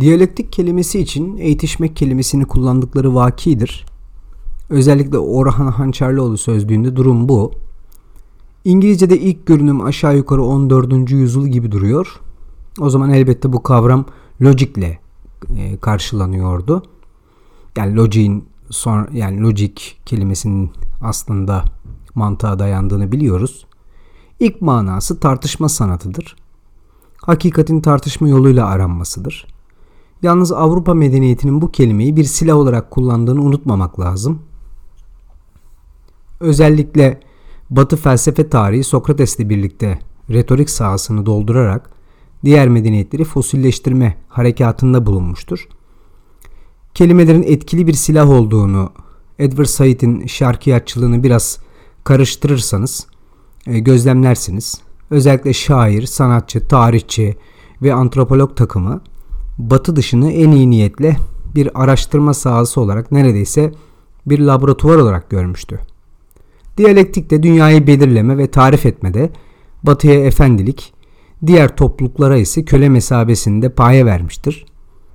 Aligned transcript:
Diyalektik 0.00 0.52
kelimesi 0.52 1.00
için 1.00 1.36
eğitişmek 1.36 1.96
kelimesini 1.96 2.44
kullandıkları 2.44 3.14
vakidir. 3.14 3.86
Özellikle 4.70 5.18
Orhan 5.18 5.66
Hançerlioğlu 5.66 6.38
sözlüğünde 6.38 6.96
durum 6.96 7.28
bu. 7.28 7.52
İngilizce'de 8.64 9.18
ilk 9.20 9.46
görünüm 9.46 9.84
aşağı 9.84 10.16
yukarı 10.16 10.42
14. 10.42 11.10
yüzyıl 11.10 11.46
gibi 11.46 11.72
duruyor. 11.72 12.20
O 12.80 12.90
zaman 12.90 13.10
elbette 13.10 13.52
bu 13.52 13.62
kavram 13.62 14.04
logikle 14.42 14.98
e, 15.56 15.76
karşılanıyordu. 15.76 16.82
Yani 17.76 17.96
logiğin 17.96 18.44
son 18.70 19.08
yani 19.12 19.40
logik 19.40 20.00
kelimesinin 20.06 20.70
aslında 21.02 21.64
mantığa 22.14 22.58
dayandığını 22.58 23.12
biliyoruz. 23.12 23.66
İlk 24.40 24.62
manası 24.62 25.20
tartışma 25.20 25.68
sanatıdır. 25.68 26.36
Hakikatin 27.16 27.80
tartışma 27.80 28.28
yoluyla 28.28 28.66
aranmasıdır. 28.66 29.51
Yalnız 30.22 30.52
Avrupa 30.52 30.94
medeniyetinin 30.94 31.60
bu 31.60 31.72
kelimeyi 31.72 32.16
bir 32.16 32.24
silah 32.24 32.56
olarak 32.56 32.90
kullandığını 32.90 33.42
unutmamak 33.42 34.00
lazım. 34.00 34.42
Özellikle 36.40 37.20
Batı 37.70 37.96
felsefe 37.96 38.48
tarihi 38.48 38.84
Sokrates'le 38.84 39.38
birlikte 39.38 39.98
retorik 40.30 40.70
sahasını 40.70 41.26
doldurarak 41.26 41.90
diğer 42.44 42.68
medeniyetleri 42.68 43.24
fosilleştirme 43.24 44.18
harekatında 44.28 45.06
bulunmuştur. 45.06 45.68
Kelimelerin 46.94 47.42
etkili 47.42 47.86
bir 47.86 47.92
silah 47.92 48.30
olduğunu 48.30 48.92
Edward 49.38 49.66
Said'in 49.66 50.26
şarkiyatçılığını 50.26 51.22
biraz 51.22 51.58
karıştırırsanız 52.04 53.06
e, 53.66 53.78
gözlemlersiniz. 53.78 54.80
Özellikle 55.10 55.52
şair, 55.52 56.06
sanatçı, 56.06 56.68
tarihçi 56.68 57.36
ve 57.82 57.94
antropolog 57.94 58.56
takımı 58.56 59.00
Batı 59.58 59.96
dışını 59.96 60.32
en 60.32 60.50
iyi 60.50 60.70
niyetle 60.70 61.16
bir 61.54 61.82
araştırma 61.82 62.34
sahası 62.34 62.80
olarak 62.80 63.12
neredeyse 63.12 63.72
bir 64.26 64.38
laboratuvar 64.38 64.96
olarak 64.96 65.30
görmüştü. 65.30 65.78
Diyalektikte 66.78 67.42
dünyayı 67.42 67.86
belirleme 67.86 68.38
ve 68.38 68.46
tarif 68.46 68.86
etmede 68.86 69.30
Batı'ya 69.82 70.14
efendilik, 70.14 70.92
diğer 71.46 71.76
topluluklara 71.76 72.36
ise 72.36 72.64
köle 72.64 72.88
mesabesinde 72.88 73.68
paye 73.68 74.06
vermiştir. 74.06 74.66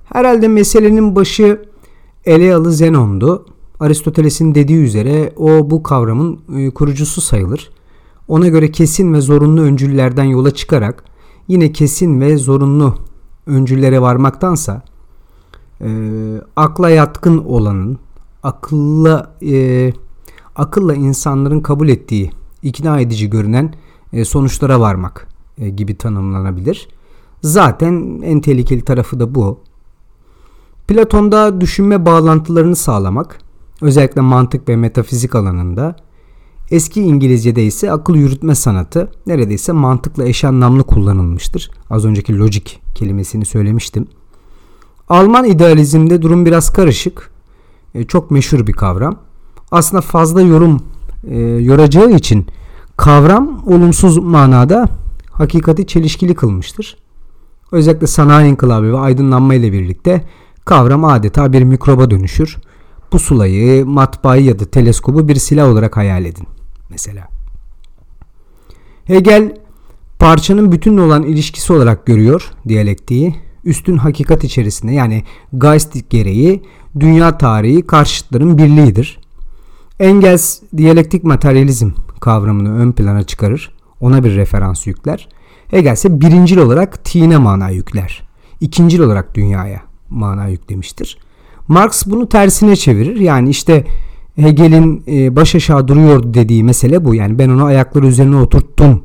Herhalde 0.04 0.48
meselenin 0.48 1.16
başı 1.16 1.62
Elealı 2.24 2.72
Zenon'du. 2.72 3.46
Aristoteles'in 3.80 4.54
dediği 4.54 4.82
üzere 4.82 5.32
o 5.36 5.70
bu 5.70 5.82
kavramın 5.82 6.40
e, 6.56 6.70
kurucusu 6.70 7.20
sayılır. 7.20 7.70
Ona 8.28 8.48
göre 8.48 8.72
kesin 8.72 9.14
ve 9.14 9.20
zorunlu 9.20 9.60
öncüllerden 9.60 10.24
yola 10.24 10.50
çıkarak 10.50 11.04
yine 11.48 11.72
kesin 11.72 12.20
ve 12.20 12.36
zorunlu 12.36 12.94
öncüllere 13.48 14.02
varmaktansa 14.02 14.82
e, 15.80 15.88
akla 16.56 16.90
yatkın 16.90 17.38
olanın 17.38 17.98
akılla 18.42 19.34
e, 19.42 19.92
akılla 20.56 20.94
insanların 20.94 21.60
kabul 21.60 21.88
ettiği 21.88 22.30
ikna 22.62 23.00
edici 23.00 23.30
görünen 23.30 23.74
e, 24.12 24.24
sonuçlara 24.24 24.80
varmak 24.80 25.28
e, 25.58 25.68
gibi 25.68 25.98
tanımlanabilir. 25.98 26.88
Zaten 27.42 28.20
en 28.24 28.40
tehlikeli 28.40 28.84
tarafı 28.84 29.20
da 29.20 29.34
bu. 29.34 29.60
Platon'da 30.88 31.60
düşünme 31.60 32.06
bağlantılarını 32.06 32.76
sağlamak, 32.76 33.38
özellikle 33.80 34.20
mantık 34.20 34.68
ve 34.68 34.76
metafizik 34.76 35.34
alanında, 35.34 35.96
eski 36.70 37.02
İngilizce'de 37.02 37.64
ise 37.64 37.92
akıl 37.92 38.14
yürütme 38.14 38.54
sanatı 38.54 39.10
neredeyse 39.26 39.72
mantıkla 39.72 40.24
eş 40.24 40.44
anlamlı 40.44 40.82
kullanılmıştır. 40.82 41.70
Az 41.90 42.04
önceki 42.04 42.38
logik 42.38 42.80
kelimesini 42.94 43.44
söylemiştim. 43.44 44.06
Alman 45.08 45.44
idealizmde 45.44 46.22
durum 46.22 46.46
biraz 46.46 46.72
karışık. 46.72 47.30
E, 47.94 48.04
çok 48.04 48.30
meşhur 48.30 48.66
bir 48.66 48.72
kavram. 48.72 49.16
Aslında 49.70 50.00
fazla 50.00 50.42
yorum 50.42 50.82
e, 51.30 51.40
yoracağı 51.40 52.10
için 52.10 52.46
kavram 52.96 53.62
olumsuz 53.66 54.18
manada 54.18 54.88
hakikati 55.30 55.86
çelişkili 55.86 56.34
kılmıştır. 56.34 56.96
Özellikle 57.72 58.06
sanayi 58.06 58.50
inkılabı 58.50 58.92
ve 58.92 58.98
aydınlanma 58.98 59.54
ile 59.54 59.72
birlikte 59.72 60.24
kavram 60.64 61.04
adeta 61.04 61.52
bir 61.52 61.62
mikroba 61.62 62.10
dönüşür. 62.10 62.56
Pusulayı, 63.10 63.86
matbaayı 63.86 64.44
ya 64.44 64.58
da 64.58 64.64
teleskobu 64.64 65.28
bir 65.28 65.36
silah 65.36 65.68
olarak 65.68 65.96
hayal 65.96 66.24
edin 66.24 66.46
mesela. 66.90 67.28
Hegel 69.04 69.56
parçanın 70.18 70.72
bütünle 70.72 71.00
olan 71.00 71.22
ilişkisi 71.22 71.72
olarak 71.72 72.06
görüyor 72.06 72.50
diyalektiği. 72.68 73.36
Üstün 73.64 73.96
hakikat 73.96 74.44
içerisinde 74.44 74.92
yani 74.92 75.24
Geist 75.58 76.10
gereği 76.10 76.62
dünya 77.00 77.38
tarihi 77.38 77.82
karşıtların 77.82 78.58
birliğidir. 78.58 79.20
Engels 80.00 80.60
diyalektik 80.76 81.24
materyalizm 81.24 81.90
kavramını 82.20 82.78
ön 82.78 82.92
plana 82.92 83.22
çıkarır. 83.22 83.74
Ona 84.00 84.24
bir 84.24 84.36
referans 84.36 84.86
yükler. 84.86 85.28
Hegel 85.68 85.92
ise 85.92 86.20
birincil 86.20 86.56
olarak 86.58 87.04
tine 87.04 87.36
mana 87.36 87.70
yükler. 87.70 88.28
İkincil 88.60 89.00
olarak 89.00 89.34
dünyaya 89.34 89.82
mana 90.10 90.48
yüklemiştir. 90.48 91.18
Marx 91.68 92.06
bunu 92.06 92.28
tersine 92.28 92.76
çevirir. 92.76 93.16
Yani 93.16 93.50
işte 93.50 93.84
Hegel'in 94.38 95.02
e, 95.08 95.36
baş 95.36 95.54
aşağı 95.54 95.88
duruyor 95.88 96.34
dediği 96.34 96.64
mesele 96.64 97.04
bu. 97.04 97.14
Yani 97.14 97.38
ben 97.38 97.48
onu 97.48 97.64
ayakları 97.64 98.06
üzerine 98.06 98.36
oturttum 98.36 99.02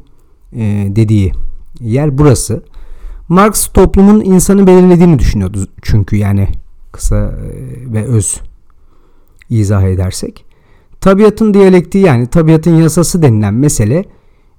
e, 0.56 0.88
dediği 0.90 1.32
yer 1.80 2.18
burası. 2.18 2.64
Marx 3.30 3.68
toplumun 3.68 4.22
insanı 4.22 4.68
belirlediğini 4.68 5.20
düşünüyordu 5.20 5.68
çünkü 5.82 6.16
yani 6.16 6.48
kısa 6.92 7.18
e, 7.18 7.94
ve 7.94 8.06
öz 8.06 8.42
izah 9.50 9.84
edersek. 9.84 10.46
Tabiatın 11.02 11.54
diyalektiği 11.54 12.06
yani 12.06 12.28
tabiatın 12.28 12.76
yasası 12.76 13.22
denilen 13.22 13.54
mesele 13.54 14.06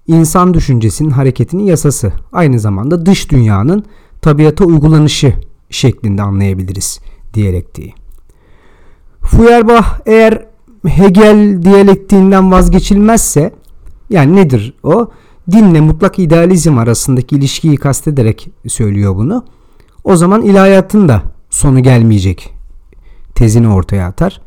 insan 0.07 0.55
düşüncesinin 0.55 1.11
hareketinin 1.11 1.63
yasası. 1.63 2.13
Aynı 2.33 2.61
zamanda 2.61 3.07
dış 3.07 3.31
dünyanın 3.31 3.85
tabiata 4.23 4.65
uygulanışı 4.65 5.35
şeklinde 5.71 6.23
anlayabiliriz 6.23 7.01
diyalektiği. 7.35 7.95
Feuerbach 9.23 9.87
eğer 10.07 10.54
Hegel 10.89 11.63
diyalektiğinden 11.63 12.53
vazgeçilmezse 12.53 13.53
yani 14.11 14.37
nedir 14.37 14.75
o? 14.83 15.11
Dinle 15.51 15.81
mutlak 15.81 16.19
idealizm 16.19 16.79
arasındaki 16.79 17.37
ilişkiyi 17.37 17.77
kastederek 17.77 18.49
söylüyor 18.67 19.17
bunu. 19.17 19.45
O 20.05 20.17
zaman 20.17 20.43
ilahiyatın 20.43 21.09
da 21.09 21.23
sonu 21.51 21.83
gelmeyecek 21.83 22.55
tezini 23.35 23.69
ortaya 23.69 24.07
atar. 24.07 24.41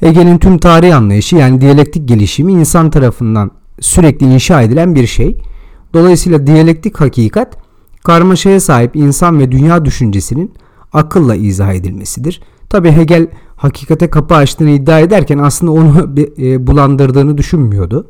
Hegel'in 0.00 0.38
tüm 0.38 0.58
tarih 0.58 0.96
anlayışı 0.96 1.36
yani 1.36 1.60
diyalektik 1.60 2.08
gelişimi 2.08 2.52
insan 2.52 2.90
tarafından 2.90 3.50
sürekli 3.80 4.26
inşa 4.26 4.62
edilen 4.62 4.94
bir 4.94 5.06
şey. 5.06 5.36
Dolayısıyla 5.94 6.46
diyalektik 6.46 7.00
hakikat 7.00 7.56
karmaşaya 8.04 8.60
sahip 8.60 8.96
insan 8.96 9.38
ve 9.38 9.52
dünya 9.52 9.84
düşüncesinin 9.84 10.54
akılla 10.92 11.34
izah 11.34 11.72
edilmesidir. 11.72 12.42
Tabi 12.68 12.92
Hegel 12.92 13.28
hakikate 13.56 14.10
kapı 14.10 14.34
açtığını 14.34 14.70
iddia 14.70 15.00
ederken 15.00 15.38
aslında 15.38 15.72
onu 15.72 16.14
e, 16.38 16.66
bulandırdığını 16.66 17.38
düşünmüyordu. 17.38 18.06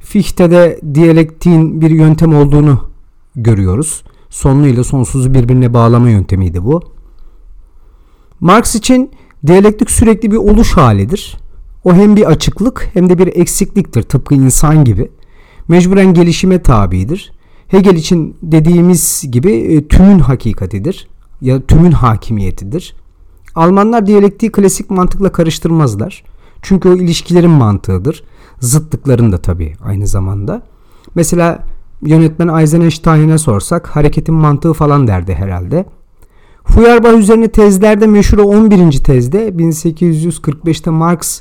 Fichte'de 0.00 0.80
diyalektiğin 0.94 1.80
bir 1.80 1.90
yöntem 1.90 2.34
olduğunu 2.34 2.80
görüyoruz. 3.36 4.02
Sonlu 4.30 4.66
ile 4.66 4.84
sonsuzu 4.84 5.34
birbirine 5.34 5.74
bağlama 5.74 6.10
yöntemiydi 6.10 6.64
bu. 6.64 6.82
Marx 8.40 8.74
için 8.74 9.10
diyalektik 9.46 9.90
sürekli 9.90 10.30
bir 10.30 10.36
oluş 10.36 10.72
halidir. 10.72 11.36
O 11.84 11.94
hem 11.94 12.16
bir 12.16 12.24
açıklık 12.24 12.90
hem 12.94 13.10
de 13.10 13.18
bir 13.18 13.26
eksikliktir 13.26 14.02
tıpkı 14.02 14.34
insan 14.34 14.84
gibi. 14.84 15.10
Mecburen 15.68 16.14
gelişime 16.14 16.62
tabidir. 16.62 17.32
Hegel 17.68 17.96
için 17.96 18.36
dediğimiz 18.42 19.24
gibi 19.30 19.52
e, 19.52 19.88
tümün 19.88 20.18
hakikatidir 20.18 21.08
ya 21.40 21.60
tümün 21.66 21.92
hakimiyetidir. 21.92 22.94
Almanlar 23.54 24.06
diyalektiği 24.06 24.52
klasik 24.52 24.90
mantıkla 24.90 25.32
karıştırmazlar. 25.32 26.24
Çünkü 26.62 26.88
o 26.88 26.96
ilişkilerin 26.96 27.50
mantığıdır. 27.50 28.24
Zıtlıkların 28.60 29.32
da 29.32 29.38
tabii 29.38 29.72
aynı 29.84 30.06
zamanda. 30.06 30.62
Mesela 31.14 31.64
yönetmen 32.02 32.58
Eisenstein'e 32.58 33.38
sorsak 33.38 33.86
hareketin 33.86 34.34
mantığı 34.34 34.72
falan 34.72 35.06
derdi 35.06 35.34
herhalde. 35.34 35.84
Feuerbach 36.64 37.18
üzerine 37.18 37.48
tezlerde 37.48 38.06
meşhur 38.06 38.38
11. 38.38 38.92
tezde 38.92 39.48
1845'te 39.48 40.90
Marx 40.90 41.40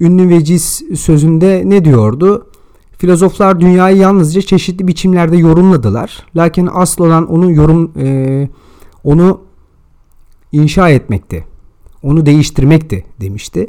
ünlü 0.00 0.28
veciz 0.28 0.82
sözünde 0.96 1.62
ne 1.66 1.84
diyordu? 1.84 2.46
Filozoflar 2.98 3.60
dünyayı 3.60 3.96
yalnızca 3.96 4.40
çeşitli 4.40 4.88
biçimlerde 4.88 5.36
yorumladılar. 5.36 6.26
Lakin 6.36 6.68
asıl 6.74 7.04
olan 7.04 7.26
onu 7.26 7.52
yorum 7.52 7.92
e, 7.98 8.48
onu 9.04 9.40
inşa 10.54 10.88
etmekti. 10.90 11.44
Onu 12.02 12.26
değiştirmekti 12.26 13.04
demişti. 13.20 13.66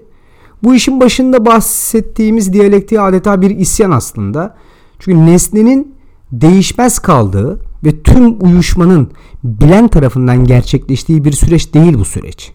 Bu 0.64 0.76
işin 0.76 1.00
başında 1.00 1.46
bahsettiğimiz 1.46 2.54
diyalektiği 2.54 3.02
adeta 3.02 3.42
bir 3.42 3.50
isyan 3.50 3.92
aslında. 3.92 4.56
Çünkü 5.00 5.26
nesnenin 5.26 5.96
değişmez 6.32 7.00
kaldığı 7.00 7.60
ve 7.84 8.02
tüm 8.02 8.46
uyuşmanın 8.46 9.12
bilen 9.44 9.88
tarafından 9.88 10.44
gerçekleştiği 10.44 11.26
bir 11.26 11.32
süreç 11.32 11.74
değil 11.74 11.94
bu 11.94 12.06
süreç. 12.06 12.52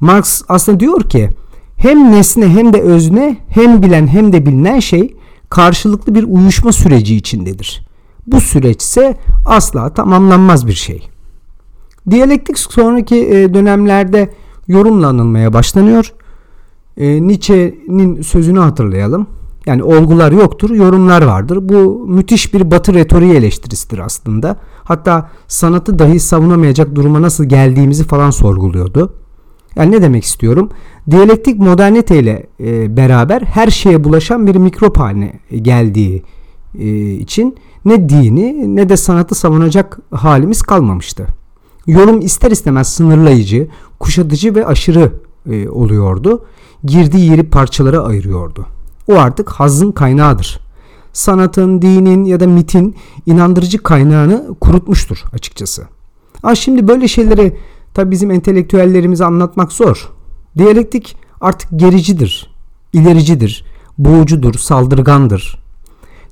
Marx 0.00 0.42
aslında 0.48 0.80
diyor 0.80 1.08
ki 1.08 1.30
hem 1.76 2.12
nesne 2.12 2.48
hem 2.48 2.72
de 2.72 2.80
özne 2.80 3.36
hem 3.48 3.82
bilen 3.82 4.06
hem 4.06 4.32
de 4.32 4.46
bilinen 4.46 4.80
şey 4.80 5.16
karşılıklı 5.50 6.14
bir 6.14 6.22
uyuşma 6.22 6.72
süreci 6.72 7.16
içindedir. 7.16 7.86
Bu 8.26 8.40
süreç 8.40 8.82
ise 8.82 9.16
asla 9.46 9.94
tamamlanmaz 9.94 10.66
bir 10.66 10.72
şey. 10.72 11.08
Diyalektik 12.10 12.58
sonraki 12.58 13.16
e, 13.16 13.54
dönemlerde 13.54 14.30
yorumla 14.68 15.08
anılmaya 15.08 15.52
başlanıyor. 15.52 16.12
E, 16.96 17.26
Nietzsche'nin 17.26 18.22
sözünü 18.22 18.58
hatırlayalım. 18.58 19.26
Yani 19.66 19.82
olgular 19.82 20.32
yoktur, 20.32 20.70
yorumlar 20.70 21.22
vardır. 21.22 21.68
Bu 21.68 22.06
müthiş 22.08 22.54
bir 22.54 22.70
batı 22.70 22.94
retoriği 22.94 23.32
eleştirisidir 23.32 23.98
aslında. 23.98 24.56
Hatta 24.84 25.30
sanatı 25.48 25.98
dahi 25.98 26.20
savunamayacak 26.20 26.94
duruma 26.94 27.22
nasıl 27.22 27.44
geldiğimizi 27.44 28.04
falan 28.04 28.30
sorguluyordu. 28.30 29.14
Yani 29.76 29.90
ne 29.90 30.02
demek 30.02 30.24
istiyorum? 30.24 30.70
Diyalektik 31.10 31.58
modernite 31.58 32.18
ile 32.18 32.46
e, 32.60 32.96
beraber 32.96 33.42
her 33.42 33.68
şeye 33.68 34.04
bulaşan 34.04 34.46
bir 34.46 34.56
mikrop 34.56 34.98
haline 34.98 35.40
geldiği 35.62 36.22
için 37.20 37.56
ne 37.84 38.08
dini 38.08 38.76
ne 38.76 38.88
de 38.88 38.96
sanatı 38.96 39.34
savunacak 39.34 39.98
halimiz 40.10 40.62
kalmamıştı. 40.62 41.26
Yorum 41.86 42.20
ister 42.20 42.50
istemez 42.50 42.88
sınırlayıcı, 42.88 43.68
kuşatıcı 44.00 44.54
ve 44.54 44.66
aşırı 44.66 45.12
e, 45.50 45.68
oluyordu. 45.68 46.44
Girdiği 46.84 47.30
yeri 47.30 47.42
parçalara 47.50 48.00
ayırıyordu. 48.00 48.66
O 49.08 49.14
artık 49.14 49.50
hazın 49.50 49.92
kaynağıdır. 49.92 50.60
Sanatın, 51.12 51.82
dinin 51.82 52.24
ya 52.24 52.40
da 52.40 52.46
mitin 52.46 52.94
inandırıcı 53.26 53.82
kaynağını 53.82 54.54
kurutmuştur 54.60 55.24
açıkçası. 55.32 55.82
Ama 56.42 56.54
şimdi 56.54 56.88
böyle 56.88 57.08
şeyleri 57.08 57.56
tabi 57.94 58.10
bizim 58.10 58.30
entelektüellerimize 58.30 59.24
anlatmak 59.24 59.72
zor. 59.72 60.12
Diyalektik 60.58 61.16
artık 61.40 61.70
gericidir, 61.76 62.54
ilericidir, 62.92 63.64
boğucudur, 63.98 64.54
saldırgandır. 64.54 65.58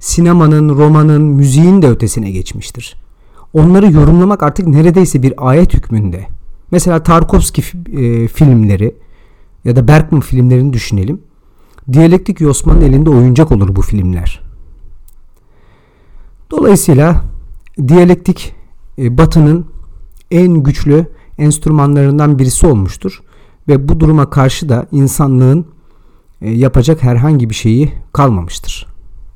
Sinemanın, 0.01 0.69
romanın, 0.69 1.23
müziğin 1.23 1.83
de 1.83 1.89
ötesine 1.89 2.31
geçmiştir. 2.31 3.02
Onları 3.55 3.93
yorumlamak 3.93 4.43
artık 4.43 4.67
neredeyse 4.67 5.23
bir 5.23 5.35
ayet 5.37 5.75
hükmünde. 5.75 6.27
Mesela 6.71 7.03
Tarkovski 7.03 7.63
e, 7.93 8.29
filmleri 8.29 8.97
ya 9.65 9.77
da 9.77 9.89
Bergman 9.89 10.21
filmlerini 10.21 10.73
düşünelim. 10.73 11.21
Diyalektik 11.93 12.41
Yosman'ın 12.41 12.81
elinde 12.81 13.11
oyuncak 13.11 13.53
olur 13.53 13.77
bu 13.77 13.83
filmler. 13.83 14.43
Dolayısıyla 16.51 17.25
diyalektik 17.89 18.55
e, 18.99 19.19
Batı'nın 19.19 19.67
en 20.31 20.55
güçlü 20.55 21.07
enstrümanlarından 21.39 22.39
birisi 22.39 22.67
olmuştur 22.67 23.23
ve 23.69 23.89
bu 23.89 24.01
duruma 24.01 24.31
karşı 24.31 24.69
da 24.69 24.87
insanlığın 24.93 25.67
e, 26.41 26.51
yapacak 26.51 27.03
herhangi 27.03 27.51
bir 27.51 27.55
şeyi 27.55 27.93
kalmamıştır. 28.13 28.92